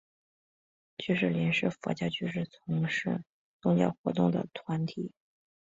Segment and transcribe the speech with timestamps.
[0.97, 3.23] 居士林是佛教居士从事
[3.61, 5.11] 宗教活动的团体。